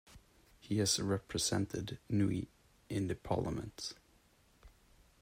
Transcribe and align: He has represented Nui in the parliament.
He 0.59 0.79
has 0.79 0.99
represented 0.99 1.99
Nui 2.09 2.47
in 2.89 3.05
the 3.05 3.13
parliament. 3.13 3.93